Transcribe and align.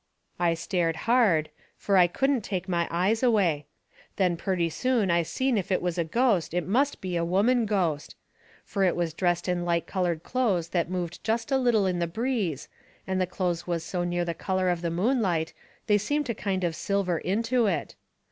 I 0.39 0.55
stared 0.55 0.95
hard, 1.05 1.51
fur 1.77 1.95
I 1.95 2.07
couldn't 2.07 2.41
take 2.41 2.67
my 2.67 2.87
eyes 2.89 3.21
away. 3.21 3.67
Then 4.15 4.35
purty 4.35 4.67
soon 4.67 5.11
I 5.11 5.21
seen 5.21 5.59
if 5.59 5.71
it 5.71 5.79
was 5.79 5.99
a 5.99 6.03
ghost 6.03 6.55
it 6.55 6.65
must 6.65 7.01
be 7.01 7.15
a 7.15 7.23
woman 7.23 7.67
ghost. 7.67 8.15
Fur 8.65 8.81
it 8.81 8.95
was 8.95 9.13
dressed 9.13 9.47
in 9.47 9.63
light 9.63 9.85
coloured 9.85 10.23
clothes 10.23 10.69
that 10.69 10.89
moved 10.89 11.23
jest 11.23 11.51
a 11.51 11.57
little 11.59 11.85
in 11.85 11.99
the 11.99 12.07
breeze, 12.07 12.67
and 13.05 13.21
the 13.21 13.27
clothes 13.27 13.67
was 13.67 13.83
so 13.83 14.03
near 14.03 14.25
the 14.25 14.33
colour 14.33 14.69
of 14.69 14.81
the 14.81 14.89
moonlight 14.89 15.53
they 15.85 15.99
seemed 15.99 16.25
to 16.25 16.33
kind 16.33 16.63
of 16.63 16.75
silver 16.75 17.19
into 17.19 17.67
it. 17.67 17.93